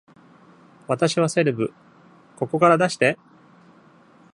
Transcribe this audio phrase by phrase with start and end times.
[0.87, 1.75] 私はセレブ…
[2.35, 3.19] ここから出して！